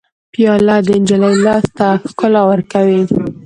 [0.33, 3.01] پیاله د نجلۍ لاس ته ښکلا ورکوي.